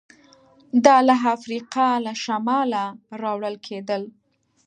[0.85, 2.83] دا له افریقا له شماله
[3.21, 4.01] راوړل کېدل